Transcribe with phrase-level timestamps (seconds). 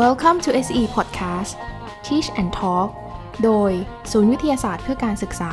[0.00, 1.52] Welcome to SE Podcast
[2.06, 2.88] Teach and Talk
[3.44, 3.72] โดย
[4.10, 5.52] ศูนย์วิทยาศาสตร์เพื่อการศึกษา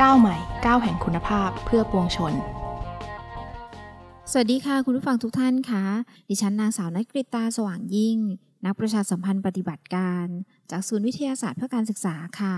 [0.00, 0.36] ก้าวใหม่
[0.66, 2.34] ก้าวแห่งคุณภาพเพื่อปวงชน
[4.30, 5.84] สวัสดีค่ะ คุณผู้ฟังทุกท่านคะ
[6.28, 8.18] ดิฉันนางสาวนักกริตาสว่างยิ่ง
[8.64, 10.26] นักประชาสัมพันธ์ปฏิบัติการ
[10.70, 12.56] จากศูนย์วิทยาศาสตร์เพื่อการศึกษาค่ะ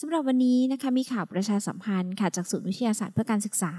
[0.00, 3.74] สำหรับวันนี้นะคะมีข่าวประชาสัมพันธ์ค่ะจากศูนย์วิทยาศาสตร์เพื่อการศึกษา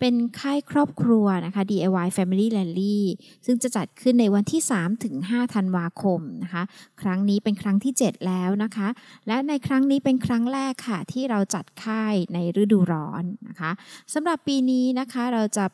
[0.00, 2.98] เป็นค่ายครอบครัวนะคะ DIY Family Rally
[3.46, 6.62] ซึ่งจะจัดขึ้นในวันที่ 3 ถึง 5 ธันวาคมนะคะ
[7.02, 8.88] ครั้งนี้เป็นครั้งที่ 7 แล้วนะคะ
[9.26, 13.70] และในครั้งนี้เป็นครั้งแรกค่ะ ที่เราจัดค่ายในฤดูร้อนนะคะ
[14.14, 15.64] สำหรับปีนี้นะคะเราจะ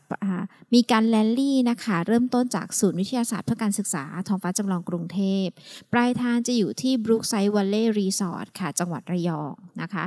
[0.74, 5.46] มีการแรลลี่นะคะเริ่มต้นจากศูนย์วิทยาศาสตร์เพื่อการศึกษาท้องฟ้าจำลองกรุงเทพ
[5.92, 10.04] ปลายทางจะอยู่ที่ Brookside Valley Resort ค่ะจังหวัดระยองนะคะ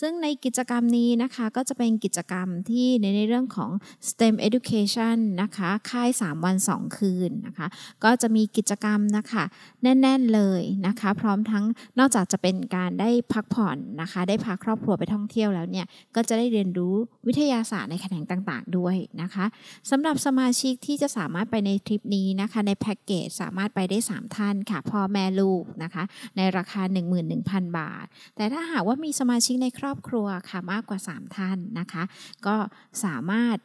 [0.00, 3.70] ซึ่งในกิจกรรมนี้นะคะก็จะเป็นกิจกรรมที่ในในเรื่องของ
[4.08, 7.66] STEM Education นะคะค่าย 3 วัน 2 คืนนะคะ
[8.04, 9.44] ก็จะมีกิจกรรมนะคะ
[9.82, 11.64] แน่น ๆเลยนะคะ พร้อมทั้ง
[11.98, 16.94] นอกจากจะเป็นการได้พักผ่อนนะคะ ได้พาครอบครัวไปท่องเที่ยวแล้วเนี่ยก็จะได้เรียนรู้
[17.26, 19.44] วิทยาศาสตร์ในแขนงต่างๆ ด้วยนะคะ
[19.90, 26.02] สำหรับสมาชิกที่จะสามารถไปในทริปนี้นะคะในแพ็กเกจสามารถไปได้ 3 ท่านค่ะพ่อแม่ลูกนะคะ
[26.36, 26.82] ในราคา
[27.30, 28.06] 11,000 บาท
[28.36, 32.02] แต่ถ้าหากว่ามีสมาชิกในครอบครัวค่ะมากกว่า 3 ท่านนะคะ
[32.46, 32.56] ก็
[33.04, 33.56] สามารถ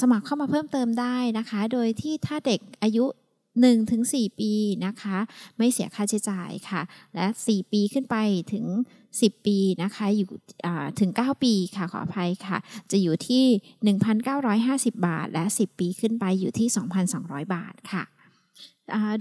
[0.00, 3.06] สมัครเข้ามาเพิ่มเติมได้นะคะ โดยที่ถ้าเด็กอายุ
[3.48, 4.52] 1ถึง4ปี
[4.86, 5.18] นะคะ
[5.58, 6.82] ไม่เสียค่าใช้จ่ายค่ะ
[7.14, 8.16] และ 4 ปีขึ้นไป
[8.52, 8.66] ถึง
[9.06, 10.28] 10 ปีนะคะอยู่
[11.00, 12.58] ถึง 9 ปีค่ะขออภัยค่ะ
[12.90, 13.44] จะอยู่ที่
[14.24, 16.68] 1,950 บาท และ 10 ปีขึ้นไปอยู่ที่
[17.10, 18.04] 2,200 บาทค่ะ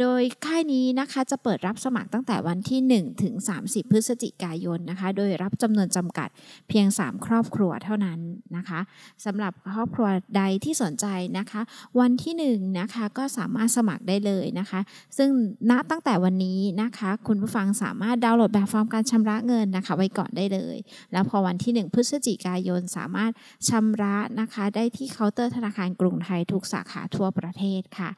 [0.01, 6.29] โดยค่ายนี้นะคะจะเปิดรับสมัครตั้งแต่วันที่ 1 ถึง 30 พฤศจิกายนนะคะ โดยรับจำนวนจำกัด
[6.69, 8.19] เพียง 3 ครอบครัวเท่านั้น
[8.57, 8.79] นะคะ
[9.25, 11.05] สำหรับครอบครัวใดที่สนใจ
[11.37, 11.61] นะคะ
[11.99, 14.79] วันที่1นะคะก็สามารถสมัครได้เลยนะคะ
[15.17, 15.29] ซึ่ง
[15.69, 20.77] ณตั้งแต่วันนี้นะคะ คุณผู้ฟังสามารถดาวน์โหลดแบบฟอร์มการชำระเงินนะคะ ไว้ก่อนได้เลย
[21.13, 23.31] แล้วพอวันที่ 1 พฤศจิกายนสามารถ
[23.69, 28.09] ชำระนะคะ ได้ที่เคาน์เตอร์ธนาคารกรุงไทยทุกสาขาทั่วประเทศค่ะ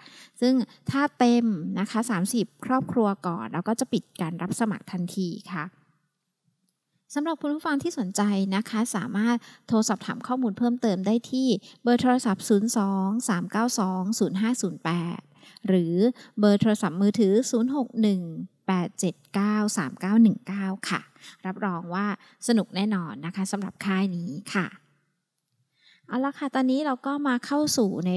[0.42, 0.54] ซึ่ง
[0.92, 1.39] ถ้าเต็ม
[1.80, 2.00] นะคะ
[2.32, 5.64] 30 ครอบครัวก่อน แล้วก็จะปิดการรับสมัครทันทีค่ะ
[7.16, 8.22] สำหรับคุณผู้ฟังที่สนใจ
[8.56, 11.48] นะคะ สามารถโทรสอบถามข้อมูลเพิ่มเติมได้ที่
[11.84, 12.50] เบอร์โทรศัพท์ 02
[13.30, 15.96] 392 0508 หรือ
[16.40, 17.34] เบอร์โทรศัพท์มือถือ
[18.00, 19.78] 061 879
[20.78, 21.02] 3919 ค่ะ
[21.46, 22.06] รับรองว่า
[22.48, 24.68] สนุกแน่นอนนะคะสำหรับค่ายนี้ค่ะ
[26.10, 28.14] เอาละค่ะ ตอนนี้เราก็มาเข้าสู่ใน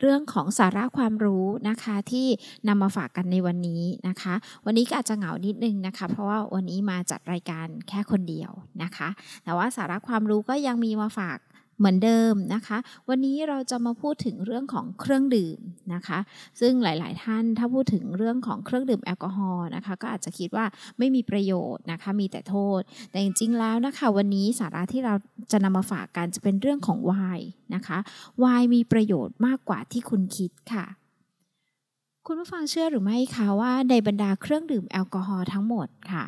[0.00, 2.26] เรื่องของสาระความรู้นะคะที่
[2.68, 4.34] นำมาฝากกันในวันนี้นะคะ
[4.66, 8.50] วันนี้ก็อาจจะเหงานิดนึงนะคะ เพราะว่าวันนี้มาจัดรายการแค่คนเดียว
[8.82, 9.08] นะคะ
[9.44, 11.38] แต่ว่าสาระความรู้ก็ยังมีมาฝาก
[11.80, 15.58] เหมือนเดิมนะคะ วันนี้เราจะมาพูดถึงเรื่องของเครื่องดื่ม
[15.94, 16.18] นะคะ
[16.60, 20.66] ซึ่งหลาย ๆ ท่านถ้าพูดถึงเรื่องของเครื่องดื่มแอลกอฮอล์นะคะ ก็อาจจะคิดว่า
[20.98, 22.80] ไม่มีประโยชน์นะคะ มีแต่โทษ
[23.10, 25.14] แต่จริง ๆ แล้วนะคะ วันนี้สาระที่เรา
[25.52, 27.98] จะนำมาฝากกันจะเป็นเรื่องของไวน์นะคะ
[28.40, 30.86] ไวน์มีประโยชน์มากกว่าที่คุณคิดค่ะ
[32.26, 36.24] คุณผู้ฟังเชื่อหรือไม่คะว่าในบรรดาเครื่องดื่มแอลกอฮอล์ทั้งหมดค่ะ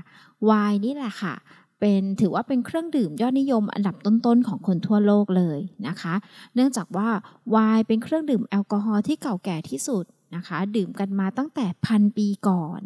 [0.47, 1.35] ไวน์นี่แหละค่ะ
[1.83, 6.15] เป็นถือว่าเป็นเครื่องดื่มยอดนิยมอันดับต้นๆของคนทั่วโลกเลยนะคะ
[6.55, 7.09] เนื่องจากว่า
[7.51, 10.05] ไวน์เป็นเครื่องดื่มแอลกอฮอล์ที่เก่าแก่ที่สุด
[10.37, 12.81] นะคะดื่มกันมาตั้งแต่พันปีก่อน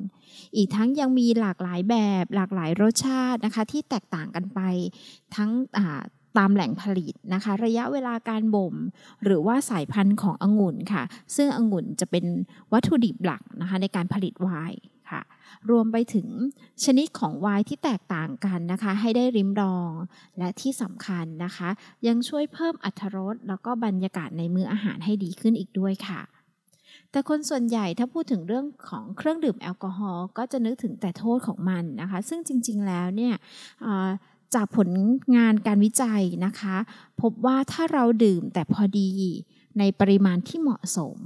[0.57, 4.61] อีกทั้งยังมีหลากหลายแบบหลากหลายรสชาตินะคะที่แตกต่างกันไป
[5.34, 5.51] ทั้ง
[6.39, 8.75] ตามแหล่งผลิตนะคะ ระยะเวลาการบ่ม
[9.25, 11.03] หรือว่าสายพันธุ์ขององุ่นค่ะ
[11.37, 12.25] ซึ่งองุ่นจะเป็น
[12.73, 14.81] วัตถุดิบหลักนะคะในการผลิตไวน์
[15.11, 15.22] ค่ะ
[15.71, 16.28] รวมไปถึง
[16.84, 19.93] ชนิดของไวน์ที่แตกต่างกันนะคะ ให้ได้ริมรอง
[20.39, 21.69] และที่สำคัญนะคะ
[22.06, 26.21] ยังช่วยเพิ่มอรรถรสแล้วก็บรรยากาศในมื้ออาหารให้ดีขึ้นอีกด้วยค่ะ
[27.11, 33.34] แต่คนส่วนใหญ่ถ้าพูดถึงเรื่องของเครื่องดื่มแอลกอฮอล์ก็จะนึกถึงแต่โทษของมันนะคะ ซึ่งจริง ๆ แล้วเนี่ย
[34.54, 34.91] จากผล
[35.36, 36.77] งานการวิจัยนะคะ
[37.22, 39.10] พบว่าถ้าเราดื่มแต่พอดี
[39.78, 41.19] ในปริมาณที่เหมาะสม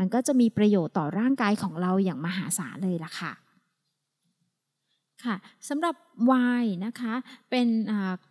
[0.00, 3.32] มันก็จะมีประโยชน์ต่อร่างกายของเราอย่างมหาศาลเลยล่ะค่ะ
[5.24, 5.36] ค่ะ
[5.68, 5.94] สำหรับ
[6.26, 6.32] ไว
[6.62, 7.14] น์นะคะ
[7.50, 7.66] เป็น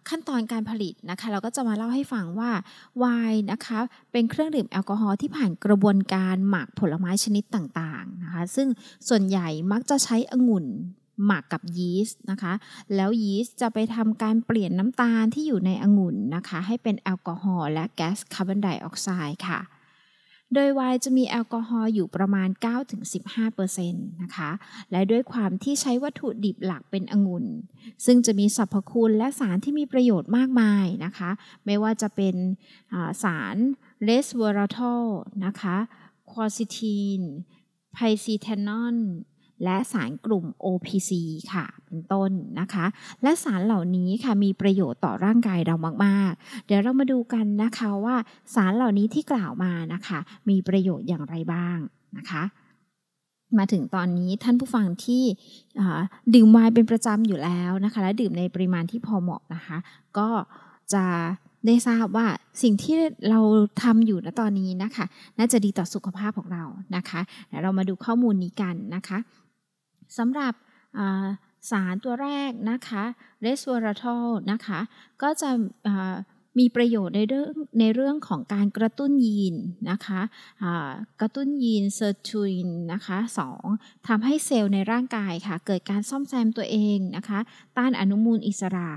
[0.10, 2.52] ขั้นตอนการผลิตนะคะ เราก็จะมาเล่าให้ฟังว่า
[3.00, 3.80] ไวน์นะคะ
[4.12, 8.68] เป็นเครื่องดื่มแอลกอฮอล์ที่ผ่านกระบวนการหมักผลไม้ชนิดต่างๆนะคะซึ่ง
[9.10, 10.66] ส่วนใหญ่มักจะใช้องุ่น
[11.26, 12.54] หมักกับยีสต์นะคะ
[12.96, 19.60] แล้วยีสต์จะไปทำการเปลี่ยนน้ำตาลที่อยู่ในองุ่นนะคะ ให้เป็นแอลกอฮอล์และแก๊สคาร์บอนไดออกไซด์ค่ะ
[20.54, 22.50] โดยไวน์จะมีแอลกอฮอล์อยู่ประมาณ
[23.16, 24.52] 9-15%นะคะ
[24.92, 27.46] และด้วยความที่ใช้วัตถุดิบหลักเป็นองุ่น
[28.06, 31.30] ซึ่งจะมีสรรพคุณและสารที่มีประโยชน์มากมายนะคะ
[31.66, 32.36] ไม่ว่าจะเป็น
[33.24, 33.56] สาร
[34.04, 35.06] resveratrol
[35.46, 35.78] นะคะ
[36.32, 37.22] ควอซิทีน
[37.94, 38.98] ไพซีเทนอน
[39.64, 41.12] และสารกลุ่ม OPC
[41.54, 42.86] ค่ะ เป็นต้นนะคะ
[43.24, 45.76] และสารเหล่านี้ค่ะมีประโยชน์ต่อร่างกายเรา
[46.06, 48.16] มากๆ เดี๋ยวเรามาดูกันนะคะว่า
[48.56, 50.20] สารเหล่านี้ที่กล่าวมานะคะ
[50.50, 51.78] มีประโยชน์อย่างไรบ้าง
[52.18, 52.44] นะคะ
[53.58, 55.24] มาถึงตอนนี้ท่านผู้ฟังที่
[56.34, 59.78] ดื่มไวน์เป็นประจำอยู่แล้วนะคะและดื่มในปริมาณที่พอเหมาะนะคะ
[60.18, 60.30] ก็
[60.94, 61.06] จะ
[61.66, 62.28] ได้ทราบว่า
[62.64, 62.96] สิ่งที่
[63.30, 63.40] เรา
[63.84, 65.06] ทำอยู่ณตอนนี้นะคะ
[65.38, 66.64] น่าจะดีต่อสุขภาพของเรา
[66.96, 69.18] นะคะเดี๋ยวเรามาดูข้อมูลนี้กันนะคะ
[70.18, 70.54] สำหรับ
[71.72, 73.04] สารตัวแรกนะคะ
[73.42, 74.80] resveratrol นะคะ
[75.22, 75.50] ก็จะ
[76.60, 79.56] มีประโยชน์ในเรื่องในเรื่องของการกระตุ้นยีน
[79.92, 80.22] นะคะ
[81.22, 83.64] กระตุ้นยีน sirtuin นะคะสอง
[84.08, 87.40] ทำให้เซลล์ในร่างกายค่ะ เกิดการซ่อมแซมตัวเองนะคะ
[87.78, 88.90] ต้านอนุมูลอิสระ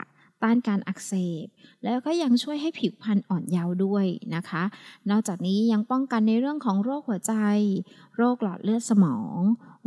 [0.43, 1.13] ต้านการอักเส
[1.45, 1.47] บ
[1.85, 4.63] แล้วก็ยังช่วยให้ผิวพรรณอ่อนเยาว์ด้วยนะคะ
[5.11, 7.35] นอกจากนี้ยังป้องกันในเรื่องของโรคหัวใจ
[8.17, 9.39] โรคหลอดเลือดสมอง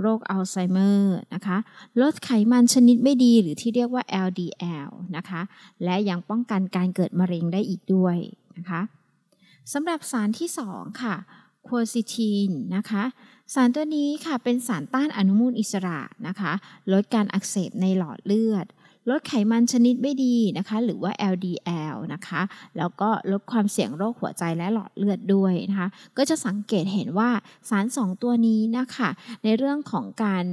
[0.01, 1.57] โรคอัลไซเมอร์นะคะ
[2.01, 5.41] ลดไขมันชนิดไม่ดีหรือที่เรียกว่า LDL นะคะ
[5.83, 8.17] และยังป้องกันการเกิดมะเร็งได้อีกด้วย
[8.57, 8.81] นะคะ
[9.73, 11.15] สำหรับสารที่ 2 ค่ะ
[11.67, 13.03] เควอซิทินนะคะ
[13.53, 16.53] สารตัวนี้ค่ะเป็นสารต้านอนุมูลอิสระนะคะ
[16.93, 18.65] ลดการอักเสบในหลอดเลือด
[19.09, 22.41] ลดไขมันชนิดไม่ดีนะคะ หรือว่า LDL นะคะ
[22.77, 27.29] แล้วก็ลดความเสี่ยงโรคหัวใจและหลอดเลือดด้วยนะคะ ก็จะสังเกตเห็นว่า
[27.69, 29.09] สารสองตัวนี้นะคะ
[29.43, 30.45] ในเรื่องของการ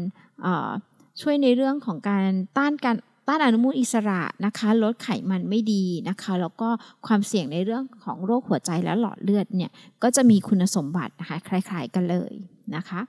[1.20, 2.28] ช่วยในเรื่องของการ
[2.58, 2.96] ต้านการ
[3.28, 6.68] ต้านอนุมูลอิสระนะคะ ลดไขมันไม่ดีนะคะ แล้วก็
[7.06, 9.70] ความเสี่ยงในเรื่องของโรคหัวใจและหลอดเลือดเนี่ย
[10.02, 12.32] ก็จะมีคุณสมบัตินะคะคล้ายๆกันเลย
[12.76, 13.00] นะคะ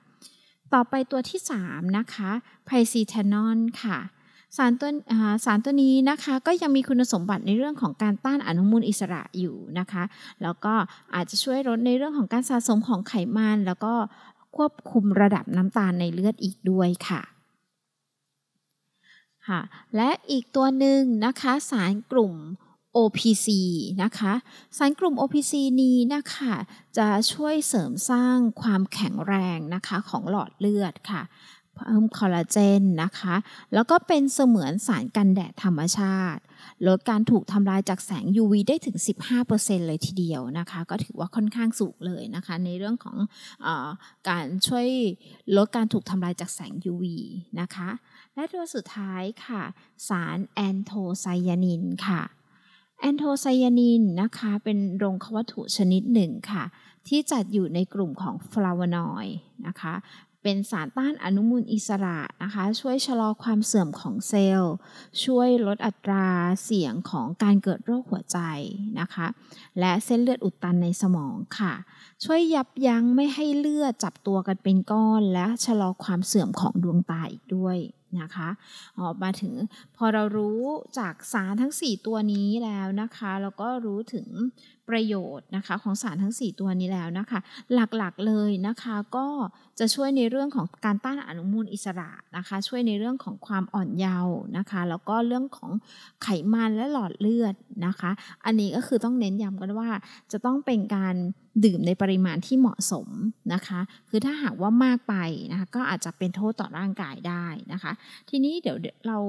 [0.73, 2.31] ต่อไปตัวที่ 3 นะคะ
[2.65, 3.97] ไพซีเทนอนค่ะ
[4.57, 4.89] สารตัว
[5.45, 10.03] สารตัวนี้นะคะก็ยังมีคุณสมบัติในเรื่องของการต้านอนุมูลอิสระอยู่นะคะ
[10.43, 10.73] แล้วก็
[11.15, 13.93] อาจจะช่วยลดในเรื่องของการสะสมของไขมัน แล้วก็
[14.55, 17.21] ควบคุมระดับน้ำตาลในเลือดอีกด้วยค่ะ
[19.47, 19.61] ค่ะ
[19.95, 22.33] และอีกตัวหนึ่งนะคะสารกลุ่ม
[22.97, 23.47] OPC
[24.03, 24.33] นะคะ
[24.77, 26.53] สารกลุ่ม OPC นี้นะคะ
[26.97, 31.21] จะช่วยเสริมสร้างความแข็งแรงนะคะของหลอดเลือดค่ะ
[31.75, 33.35] เพิ่มคอลลาเจนนะคะ
[33.73, 36.41] แล้วก็เป็นเสมือนสารกันแดดธรรมชาติ
[36.87, 38.97] ลดการถูกทำลายจากแสง UV ได้ถึง
[39.43, 43.17] 15%เลยทีเดียวนะคะ ก็ถือว่าค่อนข้างสูงเลยนะคะ ในเรื่องของ
[43.65, 43.67] อ
[44.29, 44.87] การช่วย
[45.57, 47.05] ลดการถูกทำลายจากแสง UV
[47.59, 47.89] นะคะ
[48.35, 49.61] และตัวสุดท้ายค่ะ
[50.07, 52.21] สารแอนโทไซยานินค่ะ
[52.99, 56.63] แอนโทไซยานินนะคะเป็นรงควัตถุชนิดหนึ่งค่ะ
[57.07, 59.37] ที่จัดอยู่ในกลุ่มของฟลาโวนอยด์
[59.67, 59.93] นะคะ
[60.43, 64.73] เป็นสารต้านอนุมูลอิสระนะคะ ช่วยชะลอความเสื่อมของเซลล์
[65.23, 66.27] ช่วยลดอัตรา
[66.63, 68.39] เสี่ยงของการเกิดโรคหัวใจ
[68.99, 69.27] นะคะ
[69.79, 71.73] และเส้นเลือดอุดตันในสมองค่ะ
[72.23, 77.77] ช่วยยับยั้งไม่ให้เลือดจับตัวกันเป็นก้อน และชะลอความเสื่อมของดวงตาอีกด้วย
[78.21, 78.49] นะคะ
[78.99, 79.53] ออกมาถึง
[79.95, 80.61] พอเรารู้
[80.99, 84.27] จากสารทั้ง 4 ตัวนี้แล้วนะคะแล้วก็รู้ถึง
[84.89, 87.39] ประโยชน์นะคะของสารทั้ง 4 ตัวนี้แล้วนะคะ
[87.73, 89.27] หลักๆเลยนะคะก็
[89.79, 95.71] จะช่วยในเรื่องของการต้านอนุมูลอิสระนะคะ ช่วยในเรื่องของความอ่อนเยาว์นะคะ แล้วก็เรื่องของ
[96.23, 98.11] ไขมันและหลอดเลือดนะคะ
[98.45, 99.89] อันนี้ก็คือต้องเน้นย้ำกันว่า
[100.31, 101.15] จะต้องเป็นการ
[101.65, 103.07] ดื่มในปริมาณที่เหมาะสม
[103.53, 105.15] นะคะ คือถ้าหากว่ามากไป
[105.51, 107.91] นะคะก็อาจจะเป็นโทษต่อร่างกายได้นะคะ
[108.29, 109.19] ทีนี้เดี๋ยวเรา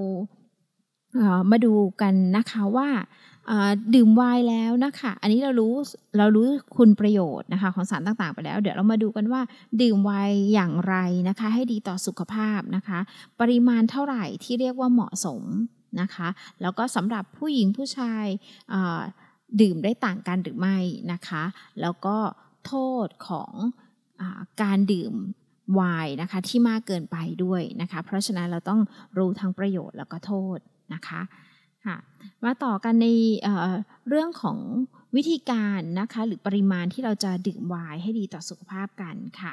[1.50, 2.88] มาดูกันนะคะว่า
[3.94, 5.74] ดื่มไวน์แล้วนะคะ อันนี้เรารู้
[6.18, 6.46] เรารู้
[6.76, 9.42] คุณประโยชน์นะคะของสารต่างๆไปแล้ว เดี๋ยวเรามาดูกันว่า
[9.80, 10.96] ดื่มไวน์อย่างไร
[11.28, 12.98] นะคะ ให้ดีต่อสุขภาพนะคะ
[13.40, 15.42] ปริมาณเท่าไหร่ที่เรียกว่าเหมาะสม
[16.00, 16.28] นะคะ
[16.62, 18.24] แล้วก็สำหรับผู้หญิงผู้ชาย
[19.60, 20.78] ดื่มได้ต่างกันหรือไม่
[21.12, 21.44] นะคะ
[21.80, 22.16] แล้วก็
[22.66, 22.74] โท
[23.06, 23.52] ษของ
[24.20, 24.22] อ
[24.62, 25.14] การดื่ม
[25.74, 28.80] ไวน์นะคะที่มากเกินไปด้วยนะคะ เพราะฉะนั้นเราต้อง
[29.18, 30.58] รู้ทั้งประโยชน์แล้วก็โทษ
[30.94, 31.20] นะคะ
[31.86, 31.96] ค่ะ
[32.44, 33.06] มาต่อกันใน
[33.44, 34.58] เเรื่องของ
[35.16, 39.52] วิธีการนะคะหรือปริมาณที่เราจะดื่มไวน์ให้ดีต่อสุขภาพกันค่ะ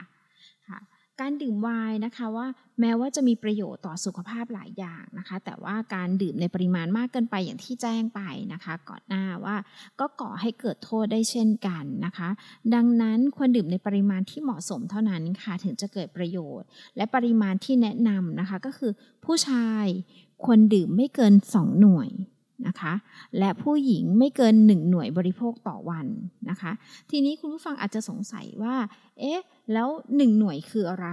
[0.68, 0.80] ค่ะ
[1.22, 2.48] การดื่มไวน์นะคะว่า
[2.80, 8.22] แม้ว่าจะมีประโยชน์ต่อสุขภาพหลายอย่างนะคะ แต่ว่าการดื่มในปริมาณมากเกินไปอย่างที่แจ้งไป
[8.54, 9.56] นะคะ ก่อนหน้าว่า
[10.00, 12.30] ก็ก่อให้เกิดโทษได้เช่นกันนะคะ
[12.76, 18.92] ดังนั้นควรดื่มในปริมาณที่เหมาะสมเท่านั้นค่ะถึงจะเกิดประโยชน์ และปริมาณที่แนะนำนะคะก็คือ
[19.26, 19.86] ผู้ชาย
[20.44, 22.10] ควรดื่มไม่เกิน 2 หน่วย
[22.68, 22.94] นะคะ
[23.40, 26.08] และผู้หญิงไม่เกิน 1 หน่วยบริโภคต่อวัน
[26.50, 26.72] นะคะ
[27.10, 28.76] ทีนี้คุณผู้ฟังอาจจะสงสัยว่า
[29.20, 29.42] เอ๊ะ
[29.74, 31.10] แล้ว 1 หน่วยคืออะไร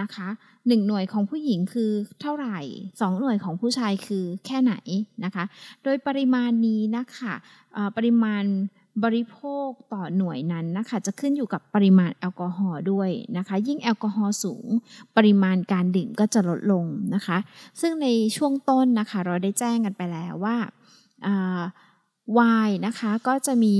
[0.00, 1.90] นะคะ 1 หน่วยของผู้หญิงคือ
[2.20, 4.74] เท่าไหร่ 2 หน่วยของผู้ชายคือแค่ไหน
[5.24, 5.44] นะคะ
[5.82, 7.34] โดยปริมาณนี้นะคะ
[7.96, 8.44] ปริมาณ
[9.02, 9.36] บริโภ
[9.66, 14.66] คต่อหน่วยนั้นนะคะจะขึ้นอยู่กับปริมาณแอลกอฮอล์ด้วยนะคะ ยิ่งแอลกอฮอล์สูง
[15.16, 16.84] ปริมาณการดื่มก็จะลดลง
[17.14, 17.38] นะคะ
[17.80, 20.56] ซึ่งในช่วงต้นนะคะ เราได้แจ้งกันไปแล้วว่า
[22.34, 23.76] ไวน์นะคะก็จะมี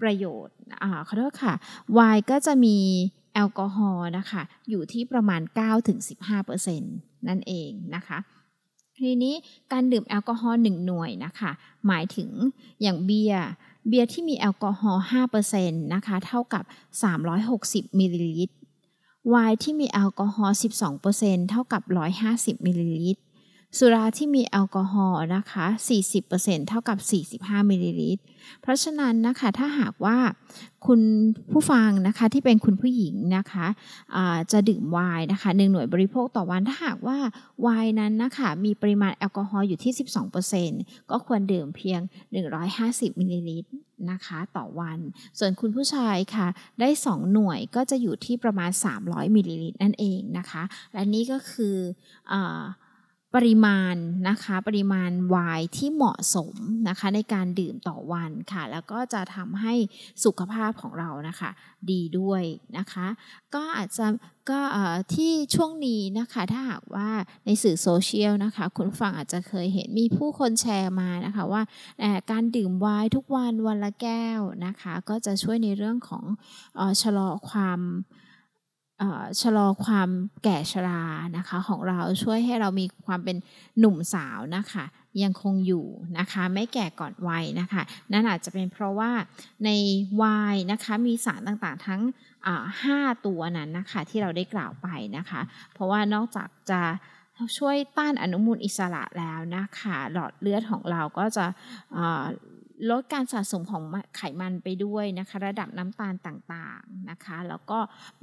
[0.00, 0.56] ประโยชน์
[1.06, 1.54] ขอโทษค่ะ
[1.92, 2.76] ไวน์ก็จะมี
[3.34, 5.40] แอลกอฮอล์นะคะอยู่ที่ประมาณ
[6.14, 6.80] 9-15%
[7.28, 8.18] นั่นเองนะคะ
[8.98, 9.34] ทีนี้
[9.72, 11.50] การดื่มแอลกอฮอล์1หน่วยนะคะ
[11.86, 12.30] หมายถึง
[12.82, 13.46] อย่างเบียร์
[13.88, 15.04] เบียร์ที่มีแอลกอฮอล์
[15.44, 16.64] 5%นะคะเท่ากับ
[17.30, 18.54] 360มิลลิลิตร
[19.28, 20.56] ไวน์ที่มีแอลกอฮอล์
[21.02, 21.82] 12%เท่ากับ
[22.24, 23.22] 150มิลลิลิตร
[23.78, 25.66] สุราที่มีแอลกอฮอล์นะคะ
[26.18, 26.98] 40%เท่ากับ
[27.52, 28.22] 45 มิลลิลิตร
[28.62, 30.16] เพราะฉะนั้นนะคะ ถ้าหากว่า
[30.86, 31.00] คุณ
[31.52, 37.18] ผู้ฟังนะคะที่เป็นคุณผู้หญิงนะคะจะดื่มไวน์นะคะหนึ่งหน่วยบริโภคต่อวันถ้าหากว่า
[37.62, 39.92] ไวน์นั้นนะคะมีปริมาณแอลกอฮอล์อยู่ที่
[40.52, 42.00] 12%ก็ควรดื่มเพียง
[42.60, 43.70] 150 มิลลิลิตร
[44.10, 44.98] นะคะต่อวัน
[45.38, 46.46] ส่วนคุณผู้ชายค่ะ
[46.80, 48.70] ได้ 2 หน่วยก็จะอยู่ที่ประมาณ
[49.02, 50.62] 300 มิลลิลิตรนั่นเองนะคะ
[50.92, 52.34] และนี่ก็คือ
[53.34, 53.94] ปริมาณ
[54.28, 56.54] นะคะปริมาณไวน์ที่เหมาะสม
[56.88, 59.74] นะคะในการดื่มต่อวันค่ะ แล้วก็จะทำให้
[60.24, 61.50] สุขภาพของเรานะคะ
[61.90, 62.42] ดีด้วย
[62.78, 63.06] นะคะ
[63.54, 64.06] ก็อาจจะ
[64.50, 64.60] ก็
[65.14, 67.08] ที่ช่วงนี้นะคะถ้าหากว่า
[67.46, 71.62] ในสื่อโซเชียลนะคะ คุณฟังอาจจะเคยเห็นมีผู้คนแชร์มานะคะว่า
[72.30, 76.24] การดื่มไวน์ทุกวันวันละแก้วนะคะ ก็จะช่วยในเรื่องของ
[77.02, 77.80] ชะลอความ
[79.40, 80.08] ชะลอความ
[80.44, 81.02] แก่ชรา
[81.36, 83.36] นะคะของเราช่วยให้เรามีความเป็น
[83.78, 84.84] หนุ่มสาวนะคะ
[85.22, 85.86] ยังคงอยู่
[86.18, 87.82] นะคะไม่แก่ก่อนวัยนะคะ
[88.12, 89.10] นั่นอาจจะเป็นเพราะว่า
[89.64, 89.70] ใน
[90.22, 92.02] วายนะคะมีสารต่างๆทั้ง
[92.82, 95.40] ห้าตัวนั้นนะคะที่เราได้กล่าวไปนะคะ
[95.74, 96.82] เพราะว่านอกจากจะ
[97.58, 101.46] ช่วยต้านอนุมูลอิสระแล้วนะคะ หลอดเลือดของเราก็จะ
[102.90, 103.82] ลดการสะสมของ
[104.16, 107.78] ไขมันไปด้วยนะคะ ระดับน้ำตาลต่างๆนะคะ แล้วก็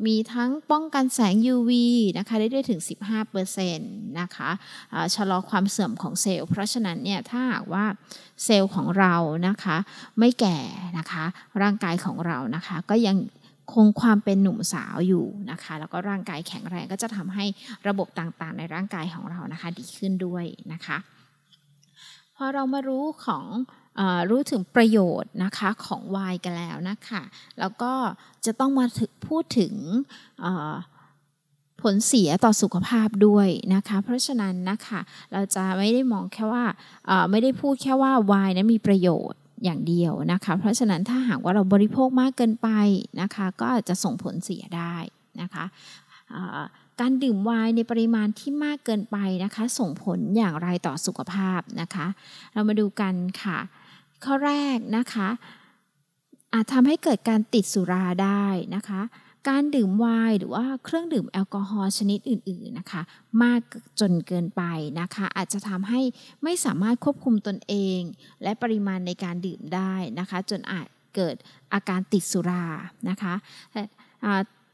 [0.06, 1.72] มีทั้งป้องกันแสง UV
[2.18, 2.82] นะคะได้ได้ถึง
[3.30, 7.86] 15%นะคะะชะลอความเสื่อมของเซลล์ เพราะฉะนั้นเนี่ยถ้าหากว่า
[8.44, 9.16] เซลล์ของเรา
[9.48, 9.78] นะคะ
[10.20, 10.58] ไม่แก่
[10.98, 11.24] นะคะ
[11.62, 13.18] ร่างกายของเรานะคะก็ยัง
[13.74, 17.46] คงความเป็นหนุ่มสาวอยู่นะคะ แล้วก็ร่างกายแข็งแรงก็จะทำให้
[17.88, 20.98] ระบบต่างๆ ในร่างกายของเรานะคะดีขึ้นด้วยนะคะ
[22.36, 23.44] พอเรามารู้ของ
[24.30, 27.22] รู้ถึงประโยชน์นะคะของไวน์กันแล้วนะคะ
[27.60, 27.94] แล้วก็
[28.46, 28.86] จะต้องมา
[29.28, 29.74] พูดถึง
[31.82, 35.00] ผลเสียต่อสุขภาพด้วยนะคะ เพราะฉะนั้นนะคะ
[35.34, 36.66] เราจะไม่ได้มองแค่ว่า
[37.32, 42.70] ไม่ได้พูดแค่ว่าไวน์นั้นมีประโยชน์อย่างเดียวนะคะ เพราะฉะนั้นถ้าหากว่าเราบริโภคมากเกินไป
[43.22, 44.96] นะคะ ก็อาจจะส่งผลเสียได้
[45.42, 45.66] นะคะ
[47.00, 52.08] การดื่มไวน์ในปริมาณที่มากเกินไปนะคะ ส่งผลอย่างไรต่อสุขภาพนะคะ
[52.54, 53.14] เรามาดูกัน
[53.44, 53.60] ค่ะ
[54.26, 55.30] ข้อแรกนะคะ
[56.54, 58.46] อาจทำให้เกิดการติดสุราได้
[58.76, 59.02] นะคะ
[59.50, 63.02] การดื่มไวน์หรือว่าเครื่องดื่มแอลกอฮอล์ชนิดอื่นๆนะคะ
[63.44, 63.62] มาก
[64.00, 64.64] จนเกินไป
[65.00, 66.02] นะคะ อาจจะทำให้
[66.44, 68.00] ไม่สามารถควบคุมตนเอง
[68.44, 71.36] และปริมาณในการดื่มได้นะคะ จนอาจเกิด
[71.74, 72.66] อาการติดสุรา
[73.10, 73.34] นะคะ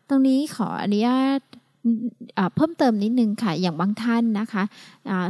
[0.09, 1.39] ตรงนี้ขออนุญาต
[2.55, 4.63] เพิ่มเติมนิดนึงค่ะ อย่างบางท่านนะคะ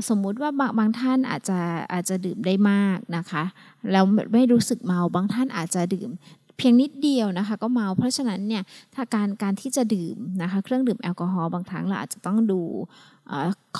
[0.10, 1.60] สมมุติว่าบางบางท่านอาจจะ
[1.94, 3.44] อาจจะดื่มได้มากนะคะ
[3.92, 6.10] แล้วไม่รู้สึกเมาบางท่านอาจจะดื่ม
[6.58, 8.64] เพียงนิดเดียวนะคะ ก็เมาเพราะฉะนั้นเนี่ย
[8.96, 12.62] ถ้าการการที่จะดื่มนะคะเครื่องดื่มแอลกอฮอล์บางครั้งเราอาจจะต้องดู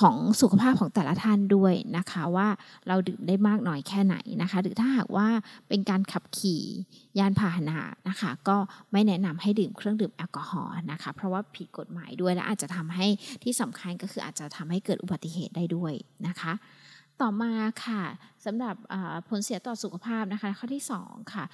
[0.00, 2.48] ของสุขภาพของแต่ละท่านด้วยนะคะว่า
[2.88, 5.28] เราดื่มได้มากน้อยแค่ไหนนะคะ หรือถ้าหากว่า
[5.68, 6.62] เป็นการขับขี่
[7.18, 8.56] ยานพาหนะนะคะ ก็
[8.92, 13.06] ไม่แนะนำให้ดื่มเครื่องดื่มแอลกอฮอล์นะคะ เพราะว่าผิดกฎหมายด้วยและอาจจะทำให้
[13.42, 15.92] ที่สำคัญก็คืออาจจะทำให้เกิดอุบัติเหตุได้ด้วย
[16.26, 16.52] นะคะ
[17.20, 17.52] ต่อมา
[17.84, 18.02] ค่ะ
[18.44, 18.74] สำหรับ
[19.28, 21.44] ผลเสียต่อสุขภาพนะคะ ข้อที่ 2 ค่ะ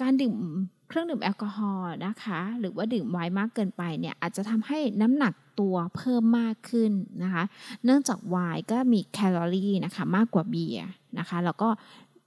[0.00, 0.36] การดื่ม
[0.88, 7.44] เครื่องดื่มแอลกอฮอล์นะคะ หรือว่าดื่มไวน์มากเกินไปเนี่ยอาจจะทำให้น้ำหนักตัวเพิ่มมากขึ้นนะคะ
[7.84, 10.86] เนื่องจากไวน์ก็มีแคลอรี่นะคะมากกว่าเบียร์
[11.18, 11.68] นะคะ แล้วก็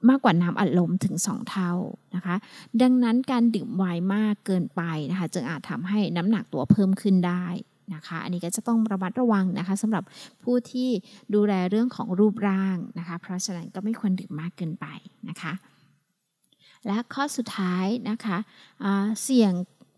[0.09, 1.71] มากกว่าน้ำอัดลมถึง 2 เท่า
[2.15, 2.35] นะคะ
[2.81, 7.45] ดังนั้นการดื่มไวน์มากเกินไปนะคะ จึงอาจทำให้น้ำหนักตัวเพิ่มขึ้นได้
[7.93, 10.03] นะคะ อันนี้ก็จะต้องระมัดระวังนะคะสำหรับ
[10.43, 10.89] ผู้ที่
[11.33, 14.85] ดูแลเรื่องของรูปร่างนะคะ เพราะฉะนั้นก็ไม่ควรดื่มมากเกินไป
[15.29, 15.53] นะคะ
[16.87, 18.37] และข้อสุดท้ายนะคะ
[19.23, 19.53] เสี่ยง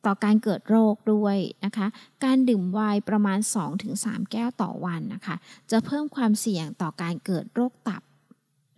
[0.06, 1.88] ต่อการเกิดโรคด้วยนะคะ
[2.26, 3.40] การดื่มไวน์ประมาณ
[3.86, 5.36] 2-3 แก้วต่อวันนะคะ
[5.72, 8.04] จะเพิ่มความเสี่ยงต่อการเกิดโรคตับ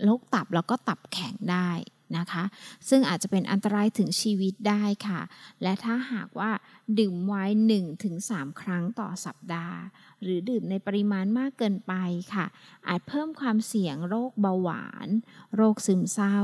[0.05, 1.69] โรคตับแล้วก็ตับแข็งได้
[2.17, 2.43] นะคะ
[2.89, 5.21] ซึ่งอาจจะเป็นอันตรายถึงชีวิตได้ค่ะ
[5.63, 6.51] และถ้าหากว่า
[6.99, 7.57] ดื่มไวน์
[8.09, 9.77] 1-3 ครั้งต่อสัปดาห์
[10.23, 11.93] หรือดื่มในปริมาณมากเกินไป
[12.33, 12.45] ค่ะ
[12.87, 15.07] อาจเพิ่มความเสี่ยงโรคเบาหวาน
[15.55, 16.39] โรคซึมเศร้า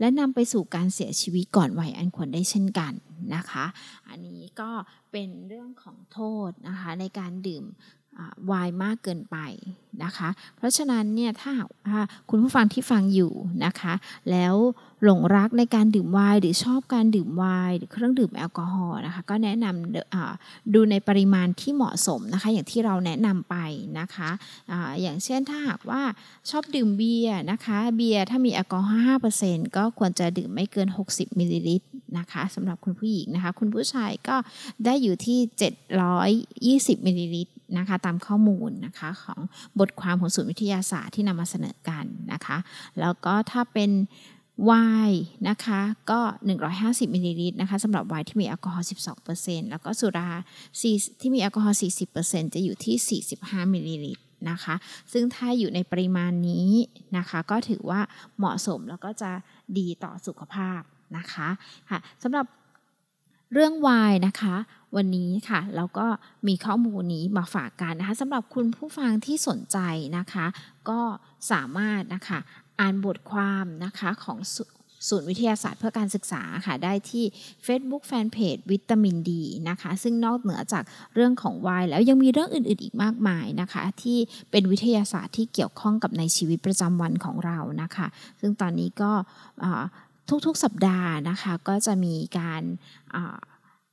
[0.00, 2.92] และนำไปสู่การเสียชีวิตก่อนวัยอันควรได้เช่นกัน
[3.34, 3.64] นะคะ
[4.08, 4.70] อันนี้ก็
[5.12, 9.36] เป็นเรื่องของโทษนะคะในการดื่มไวน์มากเกินไป
[10.04, 11.52] นะคะ เพราะฉะนั้นเนี่ยถ้า
[12.30, 13.32] คุณผู้ฟังที่ฟังอยู่
[13.64, 13.94] นะคะ
[14.30, 14.54] แล้ว
[15.04, 23.56] หลงรักในการดื่มไวน์หรือชอบการดื่มไวน์หรือเครื่องดื่มแอลกอฮอล์นะคะ ก็แนะนำดื่มในปริมาณที่เหมาะสมนะคะ อย่างที่เราแนะนำไป
[24.00, 24.30] นะคะ
[24.70, 26.02] อย่างเช่นถ้าหากว่า
[26.50, 29.04] ชอบดื่มเบียร์นะคะ เบียร์ถ้ามีแอลกอฮอล์
[29.40, 34.36] 5%ก็ควรจะดื่มไม่เกิน 60มิลลิลิตรนะคะสำหรับคุณผู้หญิงนะคะ คุณผู้ชายก็
[34.84, 35.38] ได้อยู่ที่
[36.98, 39.40] 720มิลลิลิตรนะคะตามข้อมูลนะคะของ
[39.78, 42.56] บทความของศูนย์วิทยาศาสตร์ที่นำมาเสนอกันนะคะ
[43.00, 43.90] แล้วก็ถ้าเป็น
[44.64, 44.72] ไว
[45.08, 46.20] น์นะคะก็
[46.66, 48.88] 150มิลลิลิตรนะคะสำหรับไวน์ที่มีแอลกอฮอล์
[49.28, 50.28] 12%แล้วก็สุรา
[51.20, 51.78] ที่มีแอลกอฮอล์
[52.16, 54.74] 40%จะอยู่ที่ 45มิลลิลิตรนะคะ
[55.12, 56.70] ซึ่งถ้าอยู่ในปริมาณนี้
[57.16, 58.00] นะคะก็ถือว่า
[58.38, 59.30] เหมาะสมแล้วก็จะ
[59.78, 60.80] ดีต่อสุขภาพ
[61.16, 61.48] นะคะ
[61.90, 62.46] ค่ะสำหรับ
[63.52, 64.56] เรื่องวายนะคะ
[64.96, 66.06] วันนี้ค่ะเราก็
[66.48, 69.78] มีข้อมูลนี้มาฝากกันนะคะสำหรับคุณผู้ฟังที่สนใจ
[70.18, 70.46] นะคะ
[70.88, 71.00] ก็
[71.50, 72.38] สามารถนะคะ
[72.80, 74.38] อ่านบทความนะคะของ
[75.08, 77.24] ศูนย์วิทยาศาสตร์เพื่อการศึกษาค่ะได้ที่
[77.66, 80.84] Facebook Fanpage วิตามินดีนะคะ ซึ่งนอกเหนือจาก
[81.14, 84.18] เรื่องของวายแล้วยังมีเรื่องอื่น ๆ อีกมากมายนะคะ ที่
[84.50, 88.06] เป็นวิทยาศาสตร์ที่เกี่ยวข้องกับในชีวิตประจำวันของเรานะคะ
[88.40, 89.12] ซึ่งตอนนี้ก็
[90.46, 92.62] ทุกๆสัปดาห์นะคะก็จะมีการ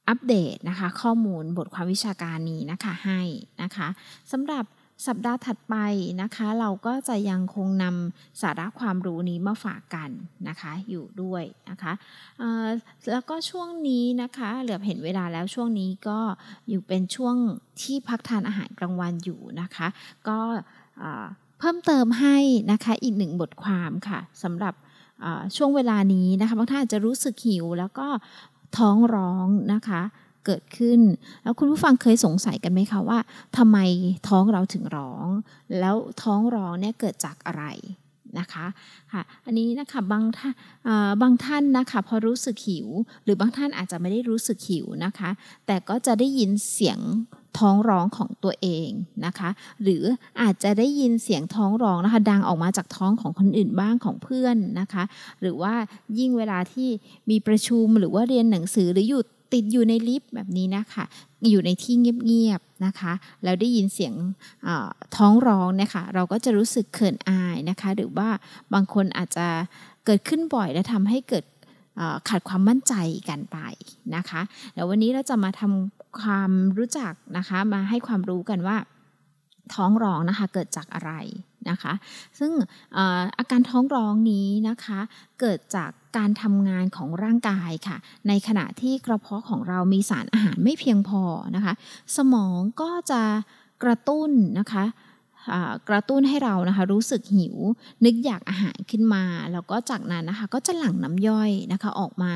[0.10, 3.22] อัปเดตนะคะข้อมูลบทความวิชาการนี้นะคะให้
[3.62, 3.88] นะคะ
[4.32, 4.66] สำหรับ
[5.08, 5.76] สัปดาห์ถัดไป
[6.22, 10.10] นะคะเราก็จะยังคงนำสาระความรู้นี้มาฝากกัน
[10.48, 11.94] นะคะอยู่ด้วยนะคะ
[13.12, 16.20] แล้วก็ช่วงนี้นะคะเหลือเห็นเวลาแล้วช่วงนี้ก็
[16.70, 17.36] อยู่เป็นช่วง
[17.82, 19.88] ที่พักทานอาหารกลางวันอยู่นะคะ
[20.28, 20.40] ก็
[21.60, 22.38] เพิ่มเติมให้
[22.72, 24.74] นะคะอีกหนึ่งบทความค่ะสำหรับ
[25.56, 28.08] ช่วงเวลานี้นะคะบางท่านอาจจะรู้สึกหิว แล้วก็
[28.78, 30.02] ท้องร้องนะคะ
[30.46, 31.00] เกิดขึ้น
[31.44, 33.20] แล้วคุณผู้ฟังเคยสงสัยกันไหมคะว่า
[33.58, 33.78] ทำไม
[34.30, 35.28] ท้องเราถึงร้อง
[35.80, 37.66] แล้วท้องร้องเนี่ยเกิดจากอะไร
[38.40, 38.66] นะคะ
[39.14, 40.54] ค่ะอันนี้นะคะบางท่าน
[41.22, 42.88] บางท่านนะคะพอรู้สึกหิว
[43.24, 45.30] หรือบางท่านอาจจะไม่ได้รู้สึกหิวนะคะ
[45.68, 47.00] แต่ก็จะได้ยินเสียง
[47.60, 48.90] ท้องร้องของตัวเอง
[49.26, 49.50] นะคะ
[49.84, 50.04] หรือ
[50.42, 55.04] อาจจะได้ยินเสียงท้องร้องนะคะ ดังออกมาจากท้องของคนอื่นบ้างของเพื่อนนะคะ
[55.42, 55.74] หรือว่า
[56.20, 56.90] ยิ่งเวลาที่
[57.30, 59.22] มีประชุมหรือว่าเรียนหนังสือหรืออยู่
[59.54, 61.04] ติดอยู่ในลิฟต์แบบนี้นะคะ
[61.52, 63.14] อยู่ในที่เงียบๆนะคะ
[63.44, 64.14] แล้วได้ยินเสียง
[65.16, 68.30] ท้องร้องนะคะ เราก็จะรู้สึกเขินอายนะคะ หรือว่า
[68.74, 69.48] บางคนอาจจะ
[70.06, 71.44] เกิดขึ้นบ่อยและทำให้เกิด
[72.30, 72.94] ขาดความมั่นใจ
[73.30, 73.58] กันไป
[74.16, 74.42] นะคะ
[74.76, 78.78] แล้ววันนี้เราจะมาทำความรู้จักนะคะมาให้ความรู้กันว่า
[79.74, 81.14] ท้องร้องนะคะเกิดจากอะไร
[81.70, 81.94] นะคะ
[82.40, 82.52] ซึ่ง
[83.38, 85.00] อาการท้องร้องนี้นะคะ
[85.40, 91.22] เกิดจากการทำงานของร่างกายค่ะ ในขณะที่กระเพาะของเรามีสารอาหารไม่เพียงพอ
[91.56, 91.74] นะคะ
[92.18, 93.22] สมองก็จะ
[93.84, 94.84] กระตุ้นนะคะ
[95.90, 97.58] กระตุ้นให้เรานะคะรู้สึกหิว
[98.06, 102.34] นึกอยากอาหารขึ้นมา แล้วก็จากนั้นนะคะก็จะหลั่งน้ำย่อยนะคะออกมา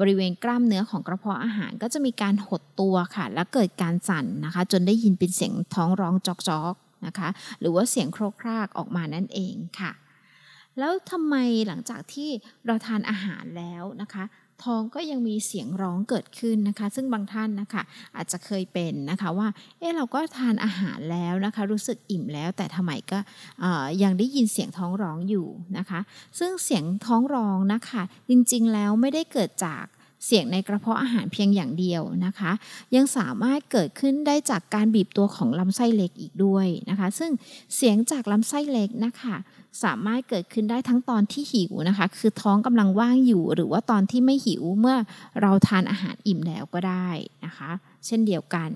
[0.00, 6.28] บริเวณกล้ามเนื้อของกระเพาะอาหารก็จะมีการหดตัวค่ะ และเกิดการสั่นนะคะ จนได้ยินเป็นเสียงท้องร้องจ
[6.60, 7.28] อกๆนะคะ
[7.60, 9.92] หรือว่าเสียงโครกครากออกมานั่นเองค่ะ
[10.78, 11.34] แล้วทำไม
[11.68, 12.30] หลังจากที่
[12.66, 14.24] เราทานอาหารแล้วนะคะ
[14.64, 17.82] ท้องก็ยังมีเสียงร้องเกิดขึ้นนะคะ ซึ่งบางท่านนะคะ
[18.16, 23.18] อาจจะเคยเป็นนะคะว่าเออเราก็ทานอาหารแล้วนะคะ รู้สึกอิ่มแล้วแต่ทำไมก็
[24.02, 25.46] ยังได้ยินเสียงท้องร้องอยู่
[25.78, 26.00] นะคะ
[26.38, 29.84] ซึ่งเสียงท้องร้องนะคะ จริงๆแล้วไม่ได้เกิดจาก
[30.26, 32.52] เสียงในกระเพาะอาหารเพียงอย่างเดียวนะคะ
[32.96, 37.30] ยังสามารถเกิดขึ้นได้จากการบีบตัวของลำไส้เล็กอีกด้วยนะคะ ซึ่ง
[37.76, 39.36] เสียงจากลำไส้เล็กนะคะ
[39.84, 44.96] สามารถเกิดขึ้นได้ทั้งตอนที่หิวนะคะ คือท้องกำลังว่างอยู่ หรือว่าตอนที่ไม่หิวเมื่อ
[45.42, 47.08] เราทานอาหารอิ่มแล้วก็ได้
[47.44, 47.70] นะคะ
[48.06, 48.70] เช่นเดียวกัน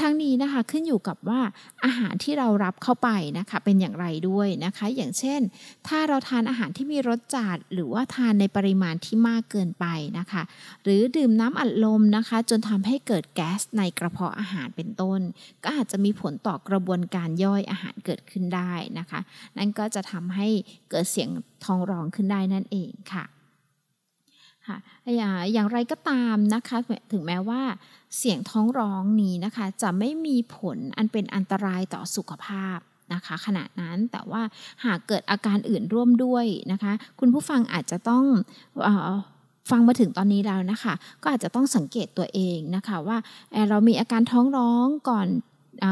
[0.00, 1.40] ทั้งนี้นะคะขึ้นอยู่กับว่า
[1.84, 5.40] อาหารที่เรารับเข้าไปนะคะเป็นอย่างไรด้วยนะคะ อย่างเช่น
[5.88, 9.86] ถ้าเราทานอาหารที่มีรสจัดหรือว่าทานในปริมาณที่มากเกินไป
[10.18, 10.42] นะคะ
[10.82, 15.20] หรือดื่มน้ำอัดลมนะคะ จนทำให้เกิดแก๊สในกระเพาะอาหารเป็นต้น
[15.64, 19.20] ก็อาจจะมีผลต่อกระบวนการย่อยอาหารเกิดขึ้นได้นะคะ
[19.58, 20.48] นั่นก็จะทำให้
[20.90, 21.28] เกิดเสียง
[21.64, 23.24] ท้องร้องขึ้นได้นั่นเองค่ะ
[24.70, 24.78] ค่ะ
[25.52, 26.76] อย่างไรก็ตามนะคะ
[27.12, 27.62] ถึงแม้ว่า
[28.18, 32.78] เสียงท้องร้องนี้นะคะจะไม่มีผลอันเป็นอันตรายต่อสุขภาพ
[33.14, 34.42] นะคะขณะนั้นแต่ว่า
[34.84, 38.24] หากเกิดอาการอื่นร่วมด้วยนะคะ คุณผู้ฟังอาจจะต้อง
[38.86, 38.88] อ
[39.70, 43.18] ฟังมาถึงตอนนี้แล้วนะคะ ก็อาจจะต้องสังเกตตัวเองนะคะว่า
[43.68, 45.28] เรามีอาการท้องร้องก่อน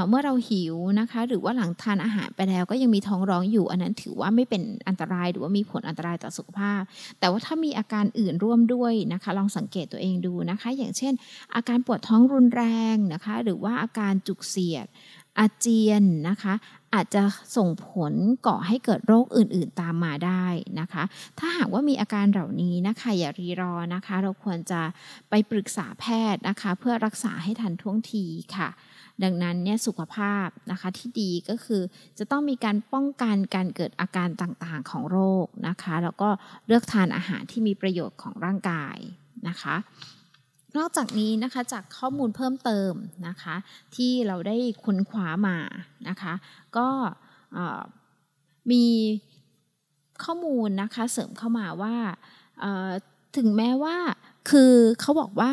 [0.08, 6.82] เมื่อเราหิวนะคะ หรือว่าหลังทานอาหารไปแล้วก็ยังมีท้องร้องอยู่ อันนั้นถือว่าไม่เป็นอันตรายหรือว่ามีผลอันตรายต่อสุขภาพ
[7.18, 11.12] แต่ว่าถ้ามีอาการอื่นร่วมด้วยนะคะ ลองสังเกตตัวเองดูนะคะ อย่างเช่น
[11.54, 12.64] อาการปวดท้องรุนแร
[12.94, 14.86] งนะคะ หรือว่าอาการจุกเสียด
[15.38, 16.54] อาเจียนนะคะ
[16.94, 17.22] อาจจะ
[17.56, 18.12] ส่งผล
[18.46, 20.46] ก่อให้เกิดโรคอื่นๆตามมาได้
[20.80, 21.02] นะคะ
[21.38, 24.82] ถ้าหากว่ามีอาการเหล่านี้นะคะอย่ารีรอนะคะ เราควรจะ
[25.30, 28.24] ไปปรึกษาแพทย์นะคะ เพื่อรักษาให้ทันท่วงที
[28.56, 28.68] ค่ะ
[29.24, 31.82] ดังนั้นเนี่ยสุขภาพนะคะที่ดีก็คือ
[32.18, 36.28] จะต้องมีการป้องกันการเกิดอาการต่างๆของโรคนะคะ แล้วก็
[36.66, 38.96] เลือกทานอาหารที่มีประโยชน์ของร่างกาย
[39.48, 39.76] นะคะ
[40.76, 42.92] นอกจากนี้นะคะจากข้อมูลเพิ่มเติม
[43.28, 43.56] นะคะ
[43.96, 45.58] ที่เราได้ค้นคว้ามา
[46.08, 46.32] นะคะ
[46.76, 46.88] ก็
[48.70, 48.86] มี
[50.24, 51.96] ข้อมูลนะคะเสริมเข้ามาว่า
[53.36, 53.96] ถึงแม้ว่า
[54.50, 55.52] คือเขาบอกว่า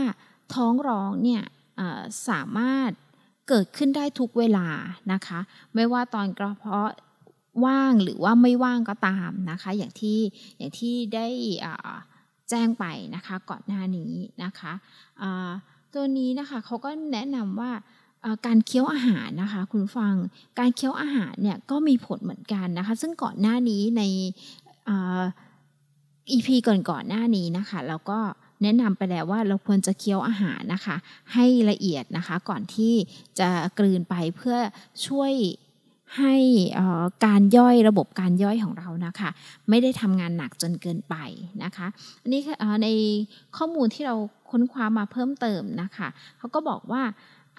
[0.53, 1.43] ท้องร้องเนี่ย
[2.29, 2.89] สามารถ
[3.49, 4.67] เกิดขึ้นได้ทุกเวลา
[5.13, 5.39] นะคะ
[5.75, 6.91] ไม่ว่าตอนกระเพาะ
[7.65, 10.19] ว่างหรือว่าไม่ว่างก็ตามนะคะ อย่างที่
[10.57, 11.27] อย่างที่ได้
[12.49, 14.73] แจ้งไปนะคะก่อนหน้านี้นะคะ
[15.93, 17.71] ตัวนี้นะคะเขาก็แนะนำว่า
[18.45, 20.13] การเคี้ยวอาหารนะคะ คุณฟัง
[20.59, 24.03] การเคี้ยวอาหารเนี่ยก็มีผลเหมือนกันนะคะ ซึ่งก่อนหน้านี้ใน
[26.31, 28.19] อีพีก่อนก่อนหน้านี้นะคะ แล้วก็
[28.63, 30.95] แนะนำไปแล้วว่าเราควรจะเคี้ยวอาหารนะคะ
[31.33, 32.93] ให้ละเอียดนะคะก่อนที่
[33.39, 34.57] จะกลืนไปเพื่อ
[35.07, 35.33] ช่วย
[36.17, 36.35] ให้
[37.25, 39.29] การย่อยระบบการย่อยของเรานะคะ
[39.69, 41.15] ไม่ได้ทำงานหนักจนเกินไป
[41.63, 41.87] นะคะ
[42.21, 42.41] อันนี้
[42.83, 42.87] ใน
[43.57, 44.15] ข้อมูลที่เรา
[44.49, 47.03] ค้นคว้ามาเพิ่มเติมนะคะเขาก็บอกว่า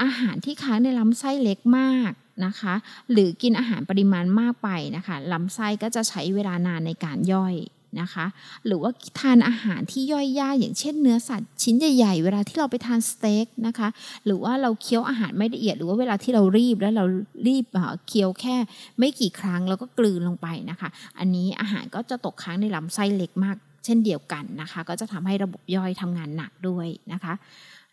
[0.03, 2.13] อาหารที่ค้างในลำไส้เล็กมาก
[2.47, 2.75] นะคะ
[3.11, 7.55] หรือกินอาหารปริมาณมากไปนะคะลำไส้ก็จะใช้เวลานานในการย่อย
[8.01, 8.27] นะคะ
[8.67, 13.89] หรือว่าทานอาหารที่ย่อยยากอย่างเช่นเนื้อสัตว์ชิ้นใหญ่ๆ เวลาที่เราไปทานสเต็กนะคะ
[14.25, 17.05] หรือว่าเราเคี้ยวอาหารไม่ละเอียด หรือว่าเวลาที่เรารีบแล้วเรา
[17.49, 17.65] รีบ
[18.09, 18.57] เคี้ยวแค่
[18.99, 27.35] ไม่กี่ครั้งแล้วก็กลืนลงไปนะคะ อันนี้อาหารก็จะตกค้างในลำไส้เล็กมาก เช่นเดียวกันนะคะ ก็จะทำให้ระบบย่อยทำงานหนักด้วยนะคะ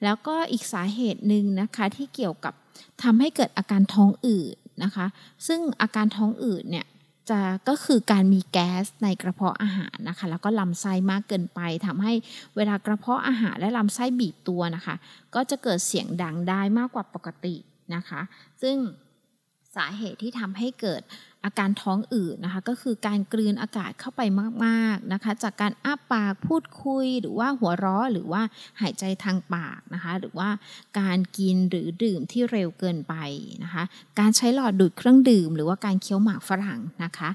[0.04, 2.54] แล้วก็อีกสาเหตุหนึ่งนะคะที่เกี่ยวกับ
[3.04, 5.06] ทำให้เกิดอาการท้องอืดนะคะ
[5.48, 6.86] ซึ่งอาการท้องอืดเนี่ย
[7.30, 12.14] จะก็คือการมีแก๊สในกระเพาะอาหารนะคะ แล้วก็ลำไส้มากเกินไปทำให้
[12.56, 14.96] เวลากระเพาะอาหารและลำไส้บีบตัวนะคะ
[15.36, 17.56] ก็จะเกิดเสียงดังได้มากกว่าปกติ
[17.96, 18.22] นะคะ
[18.62, 18.78] ซึ่ง
[19.76, 21.02] สาเหตุที่ทำให้เกิด
[21.46, 24.22] อาการท้องอืดนะคะ ก็คือการกลืนอากาศเข้าไป
[24.66, 28.42] มากๆนะคะ จากการอ้าปากพูดคุยหรือว่าหัวเราะหรือว่า
[28.82, 30.50] หายใจทางปากนะคะ หรือว่า
[31.00, 33.16] การกินหรือดื่มที่เร็วเกินไป
[33.64, 33.84] นะคะ
[34.20, 37.30] การใช้หลอดดูดเครื่องดื่ม หรือว่าการเคี้ยวหมากฝรั่งนะคะ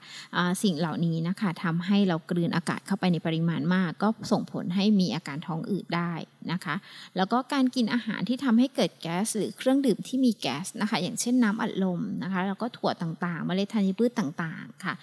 [0.63, 6.13] สิ่งเหล่านี้นะคะทำให้เรากลืนอากาศเข้าไปในปริมาณมาก ก็ส่งผลให้มีอาการท้องอืดได้
[6.53, 6.75] นะคะ
[7.17, 14.95] แล้วก็การกินอาหารที่ทำให้เกิดแก๊ส หรือเครื่องดื่มที่มีแก๊สนะคะ อย่างเช่นน้ำอัดลมนะคะ แล้วก็ถั่วต่างๆเมล็ดธัญพืชต่างๆค่ะ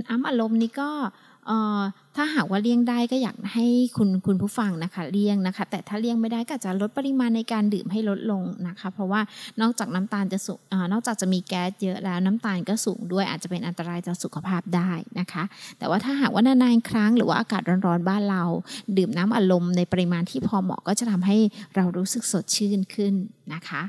[0.00, 0.90] น้ำอารมณ์นี้ก็
[2.16, 9.20] ถ้าหากว่าเลี่ยงได้ก็อยากให้คุณคุณผู้ฟังนะคะเลี่ยงนะคะ แต่ถ้าเลี่ยงไม่ได้ก็จะลดปริมาณในการดื่มให้ลดลงนะคะ เพราะว่า
[9.60, 10.60] นอกจากน้ำตาลจะสูง
[10.92, 14.90] นอกจากจะมีแก๊สเยอะแล้วน้ำตาลก็สูงด้วยอาจจะเป็นอันตรายต่อสุขภาพได้
[15.20, 15.44] นะคะ
[15.78, 18.42] แต่ว่าถ้าหากว่านานๆครั้งหรือว่าอากาศร้อนๆบ้านเรา
[18.96, 21.36] ดื่มน้ำอารมณ์ในปริมาณที่พอเหมาะก็จะทำให้
[21.76, 23.14] เรารู้สึกสดชื่นขึ้น
[23.54, 23.82] นะคะ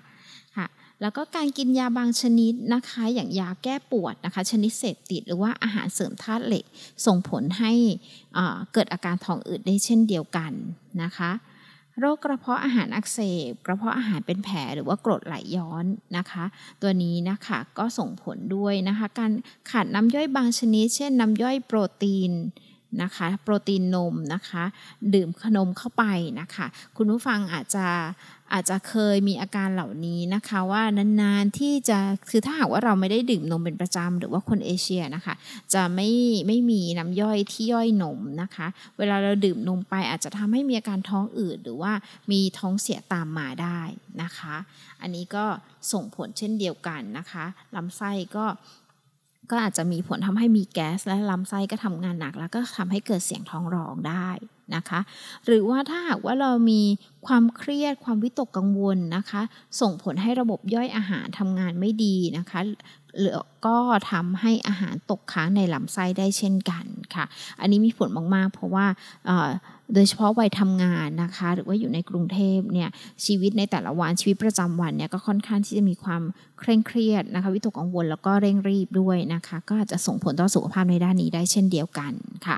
[1.02, 6.66] แล้วก็การกินยาบางชนิดนะคะ อย่างยาแก้ปวดนะคะ ชนิดเสพติดหรือว่าอาหารเสริมธาตุเหล็ก
[7.06, 7.74] ส่งผลให้
[8.74, 10.52] เกิดอาการท้องอืดได้เช่นเดียวกัน
[11.04, 11.32] นะคะ
[12.00, 15.86] โรคกระเพาะอาหารอักเสบ กระเพาะอาหารเป็นแผลหรือว่ากรดไหลย้อน
[16.18, 16.46] นะคะ
[16.82, 19.32] ตัวนี้นะคะก็ส่งผลด้วยนะคะ การ
[19.72, 22.32] ขาดน้ำย่อยบางชนิด เช่นน้ำย่อยโปรตีน
[23.04, 24.64] นะคะ โปรตีนนมนะคะ
[25.14, 26.04] ดื่มขนมเข้าไป
[26.40, 26.66] นะคะ
[26.98, 27.86] คุณผู้ฟังอาจจะ
[28.54, 30.84] อาจจะเคยมีอาการเหล่านี้นะคะว่า
[31.22, 35.36] นานๆที่จะคือถ้าหากว่าเราไม่ได้ดื่มนมเป็นประจำหรือว่าคนเอเชียนะคะ
[35.74, 36.10] จะไม่
[36.48, 41.94] ไม่มีน้ำย่อยที่ย่อยนมนะคะ เวลาเราดื่มนมไปอาจจะทำให้มีอาการท้องอืดหรือว่า
[42.32, 43.80] มีท้องเสียตามมาได้
[44.22, 44.56] นะคะ
[45.02, 45.46] อันนี้ก็
[45.92, 48.46] ส่งผลเช่นเดียวกันนะคะลำไส้ก็
[49.52, 54.30] ก็อาจจะมีผลทำให้มีแก๊สและลำไส้ก็ทำงานหนัก แล้วก็ทำให้เกิดเสียงท้องร้องได้
[54.76, 55.00] นะคะ
[55.46, 56.82] หรือว่าถ้าหากว่าเรามี
[57.28, 59.42] ความเครียดความวิตกกังวลนะคะ
[59.82, 62.60] ส่งผลให้ระบบย่อยอาหารทำงานไม่ดีนะคะ
[63.20, 63.78] หรือก็
[64.12, 67.26] ทำให้อาหารตกค้างในลำไส้ได้เช่นกันค่ะ
[67.60, 68.86] อันนี้มีผลมากๆ เพราะว่า
[69.94, 72.90] โดยเฉพาะวัยทำงานนะคะ หรือว่าอยู่ในกรุงเทพเนี่ย
[73.26, 76.22] ชีวิตในแต่ละวันชีวิตประจำวันเนี่ยก็ค่อนข้างที่จะมีความ
[76.60, 82.14] เคร่งเครียดนะคะวิตกกังวลแล้วก็เร่งรีบด้วยนะคะ ก็อาจจะส่งผลต่อสุขภาพในด้านนี้ได้เช่นเดียวกัน
[82.48, 82.58] ค่ะ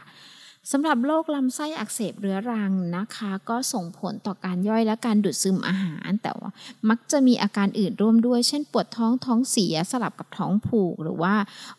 [0.72, 6.50] สำหรับโรคลำไส้อักเสบเรื้อรังนะคะ ก็ส่งผลต่อการย่อยและการดูดซึมอาหาร แต่ว่า
[6.90, 11.34] มักจะมีอาการอื่นร่วมด้วย เช่น ปวดท้องท้องเสียสลับกับท้องผูก หรือว่า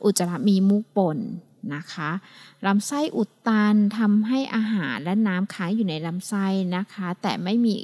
[0.04, 1.18] อุจจาระมีมูกปน
[1.74, 2.10] นะคะ
[2.66, 7.76] ลำไส้อุด ตันทำให้อาหารและน้ำค้างอยู่ในลำไส้นะคะ แต่ไม่มี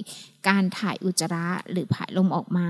[0.48, 2.68] การถ่ายอุจจาระหรือผายลมออกมา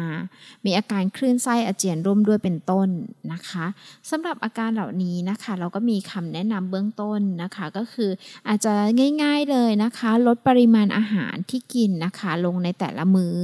[0.65, 2.89] มีอาการคลื่นไส้อาเจียนร่วมด้วยเป็นต้น
[3.33, 3.67] นะคะ
[4.11, 8.11] สำหรับอาการเหล่านี้นะคะ เราก็มีคำแนะนำเบื้องต้นนะคะ ก็คือ
[8.49, 8.75] อาจจะ
[9.23, 13.39] ง่าย ๆเลยนะคะ ลดปริมาณอาหารที่กินนะคะ ลงในแต่ละมื้อ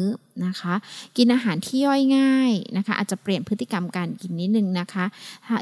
[0.46, 0.74] นะคะ
[1.16, 5.04] กินอาหารที่ย่อยง่ายนะคะ อาจจะเปลี่ยนพฤติกรรมการกินนิดนึงนะคะ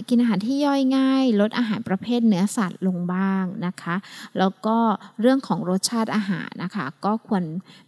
[0.08, 3.77] กินอาหารที่ย่อยง่าย ลดอาหารประเภทเนื้อสัตว์ลงบ้างนะคะ
[4.38, 4.76] แล้วก็
[5.20, 7.42] เรื่องของรสชาติอาหารนะคะ ก็ควร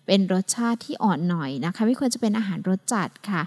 [0.06, 3.42] เป็นรสชาติที่อ่อนหน่อยนะคะ ไม่ควรจะเป็นอาหารรสจัดค่ะ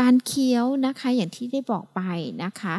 [0.00, 2.00] การเคี้ยวนะคะอย่างที่ได้บอกไป
[2.44, 2.74] นะคะ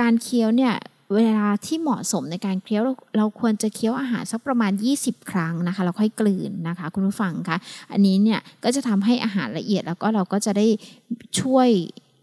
[0.00, 0.74] การเคี้ยวเนี่ย
[1.16, 7.56] เวลาที่เหมาะสมในการเคี้ยวเราเราควรจะเคี้ยวอาหารสักประมาณ 20 ครั้งนะคะ เราค่อยกลืนนะคะ คุณผู้ฟังคะ
[7.92, 10.66] อันนี้เนี่ยก็จะทำให้อาหารละเอียดแล้วก็เราก็จะได้
[11.40, 11.68] ช่วย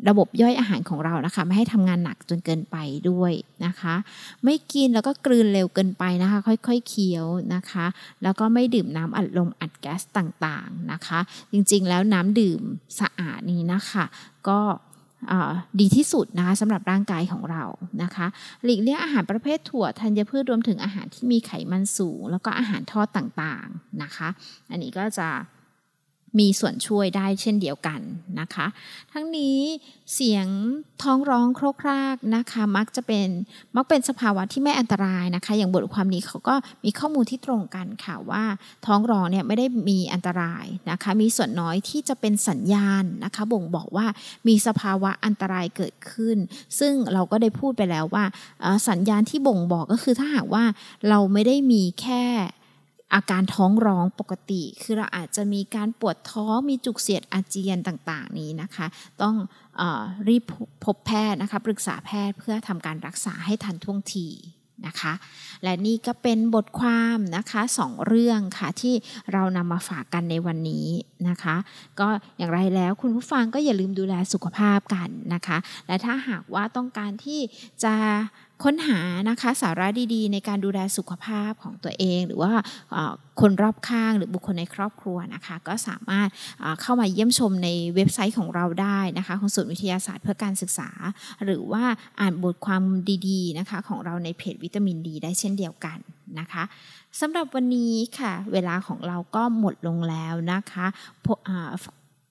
[0.10, 2.77] ระบบย่อยอาหารของเรานะคะ ไม่ให้ทำงานหนักจนเกินไป
[3.10, 3.31] ด้วย
[3.65, 3.95] นะคะ
[4.43, 7.86] ไม่กินแล้วก็กลืนเร็วเกินไปนะคะ ค่อยๆเคี้ยวนะคะ
[8.23, 11.19] แล้วก็ไม่ดื่มน้ำอัดลมอัดแก๊สต่างๆนะคะ
[11.51, 12.62] จริงๆแล้วน้ำดื่ม
[12.99, 14.05] สะอาดนี้นะคะ
[14.49, 14.60] ก็
[15.79, 17.63] ดีที่สุดนะคะสำหรับร่างกายของเรา
[18.03, 18.27] นะคะ
[18.63, 24.27] หลีกเลี่ยงอาหารประเภทถั่วธัญพืชรวมถึงอาหารที่มีไขมันสูง แล้วก็อาหารทอดต่างๆนะคะ
[24.71, 25.29] อันนี้ก็จะ
[26.39, 28.00] มีส่วนช่วยได้เช่นเดียวกัน
[28.39, 28.67] นะคะ
[29.13, 29.58] ทั้งนี้
[30.13, 30.48] เสียง
[31.04, 33.28] ท้องร้องโครกครากนะคะมักจะเป็น
[33.76, 38.43] มักเป็นสภาวะที่ไม่อันตรายนะคะ อย่างบทความนี้เขาก็มีข้อมูลที่ตรงกันค่ะว่า
[38.86, 44.06] ท้องร้องเนี่ยไม่ได้มีอันตรายนะคะ มีส่วนน้อยที่จะเป็นสัญญาณนะคะ บ่งบอกว่า
[44.48, 46.38] มีสภาวะอันตรายเกิดขึ้น
[46.80, 48.26] ซึ่งเราก็ได้พูดไปแล้วว่า
[48.89, 50.63] สัญญาณที่บ่งบอกก็คือถ้าหากว่า
[51.10, 52.24] เราไม่ได้มีแค่
[53.13, 58.88] อาการท้องร้องปกติ คือเราอาจจะมีการปวดท้องมีจุกเสียดอาเจียนต่างๆ นี้นะคะ
[59.22, 59.36] ต้อง
[59.80, 59.82] อ
[60.28, 60.44] รีบ
[60.84, 64.30] พบแพทย์นะคะปรึกษาแพทย์เพื่อทำการรักษาให้ทันท่วงที
[64.88, 65.13] นะคะ
[65.63, 68.96] และนี่ก็เป็นบทความนะคะสองเรื่องค่ะที่
[69.34, 70.88] เรานำมาฝากกันในวันนี้
[71.30, 71.56] นะคะ
[72.00, 77.41] ก็อย่างไรแล้วคุณผู้ฟังก็อย่าลืมดูแลสุขภาพกันนะคะ และถ้าหากว่าต้องการที่
[77.84, 77.96] จะ
[78.63, 82.52] ค้นหานะคะสาระดีๆ ในการดูแลสุขภาพของตัวเอง หรือว่า
[83.41, 86.30] คนรอบข้างหรือบุคคลในครอบครัวนะคะก็สามารถ
[86.82, 90.89] เข้ามาเยี่ยมชมในเว็บไซต์ของเราได้นะคะของศูนย์วิทยาศาสตร์เพื่อการศึกษา
[91.46, 91.84] หรือว่า
[92.20, 92.84] อ่านบทความ
[93.28, 95.98] ดีๆนะคะของเราในเพจวิตามินดี ได้เช่นเดียวกัน
[96.39, 96.63] นะคะ
[97.20, 100.86] สำหรับวันนี้ค่ะ เวลาของเราก็หมดลงแล้วนะคะ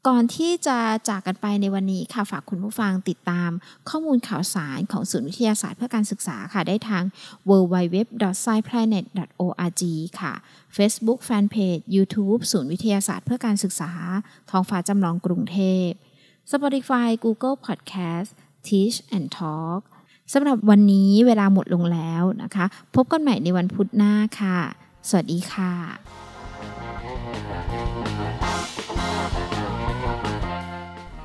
[0.09, 3.51] ก่อนที่จะจากกันไปในวันนี้ค่ะฝากคุณผู้ฟังติดตาม
[3.88, 7.03] ข้อมูลข่าวสารของศูนย์วิทยาศาสตร์เพื่อการศึกษาค่ะ ได้ทาง
[7.49, 9.83] www.sciplanet.org
[10.21, 10.33] ค่ะ
[10.77, 13.93] Facebook Fanpage YouTube ศูนย์วิทยาศาสตร์เพื่อการศึกษา
[14.51, 15.88] ท้องฟ้าจำลองกรุงเทพ
[16.51, 18.31] Spotify Google Podcast
[18.67, 19.81] Teach and Talk
[20.33, 22.64] สำหรับวันนี้เวลาหมดลงแล้วนะคะ
[22.95, 24.59] พบกันใหม่ในวันพุธหน้าค่ะ
[25.09, 26.24] สวัสดีค่ะ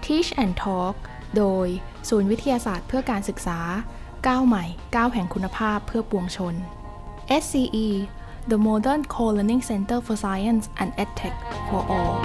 [0.10, 0.96] Teach and Talk
[1.38, 1.68] โดย
[2.10, 3.60] ศูนย์วิทยาศาสตร์เพื่อการศึกษา
[4.28, 6.56] ก้าวใหม่ก้าวแห่งคุณภาพเพื่อปวงชน
[7.44, 7.88] SCE
[8.52, 11.36] The Modern Co-Learning Center for Science and EdTech
[11.68, 12.18] for All